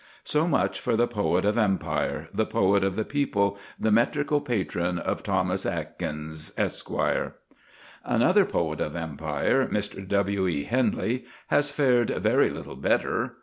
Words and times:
So 0.23 0.47
much 0.47 0.79
for 0.79 0.95
the 0.95 1.05
poet 1.05 1.45
of 1.45 1.59
empire, 1.59 2.27
the 2.33 2.47
poet 2.47 2.83
of 2.83 2.95
the 2.95 3.05
people, 3.05 3.59
the 3.79 3.91
metrical 3.91 4.41
patron 4.41 4.97
of 4.97 5.21
Thomas 5.21 5.63
Atkins, 5.63 6.51
Esq. 6.57 6.89
Another 8.03 8.45
poet 8.45 8.81
of 8.81 8.95
empire 8.95 9.67
Mr. 9.71 10.07
W.E. 10.07 10.63
Henley 10.63 11.25
has 11.49 11.69
fared 11.69 12.09
very 12.09 12.49
little 12.49 12.75
better. 12.75 13.35